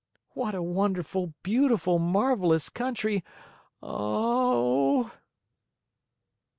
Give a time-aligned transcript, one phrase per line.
[0.31, 3.23] "What a wonderful, beautiful, marvelous country!
[3.83, 5.11] Oh h h!!"